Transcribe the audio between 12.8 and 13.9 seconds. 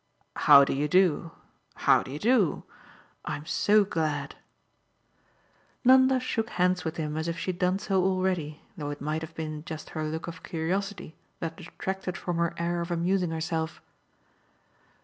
of amusing herself.